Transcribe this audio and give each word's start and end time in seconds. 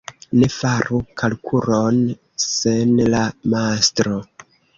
Ne 0.37 0.47
faru 0.53 1.01
kalkulon 1.21 1.99
sen 2.47 2.97
la 3.17 3.23
mastro. 3.55 4.19